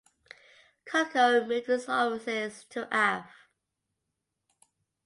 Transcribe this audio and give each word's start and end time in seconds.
Coco 0.83 1.45
moved 1.45 1.69
its 1.69 1.87
offices 1.87 2.63
to 2.71 2.91
Av. 2.91 3.25